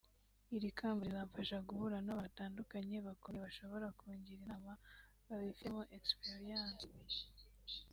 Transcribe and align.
Iri 0.55 0.69
kamba 0.77 1.01
rizamfasha 1.07 1.65
guhura 1.69 1.97
n’abantu 2.01 2.27
batandukanye 2.33 2.97
bakomeye 3.07 3.41
bashobora 3.47 3.87
kungira 3.99 4.37
inama 4.43 4.71
babifitemo 5.27 5.81
experience 5.97 7.21